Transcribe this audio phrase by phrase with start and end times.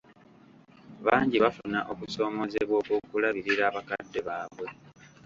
[1.05, 4.67] Bangi bafuna okusoomoozebwa okw’okulabirira bakadde baabwe.